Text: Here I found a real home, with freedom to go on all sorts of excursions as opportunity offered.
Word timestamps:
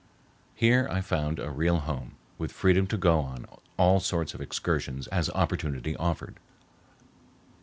Here 0.55 0.87
I 0.89 0.99
found 0.99 1.37
a 1.37 1.51
real 1.51 1.77
home, 1.81 2.15
with 2.39 2.51
freedom 2.51 2.87
to 2.87 2.97
go 2.97 3.19
on 3.19 3.45
all 3.77 3.99
sorts 3.99 4.33
of 4.33 4.41
excursions 4.41 5.05
as 5.09 5.29
opportunity 5.29 5.95
offered. 5.95 6.39